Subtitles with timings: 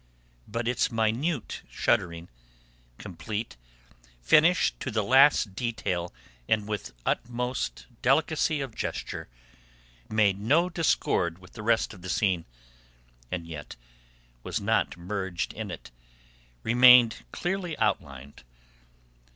[0.47, 2.27] But its minute shuddering,
[2.97, 3.55] complete,
[4.19, 6.11] finished to the least detail
[6.49, 9.29] and with utmost delicacy of gesture,
[10.09, 12.45] made no discord with the rest of the scene,
[13.31, 13.75] and yet
[14.41, 15.91] was not merged in it,
[16.63, 18.43] remaining clearly outlined.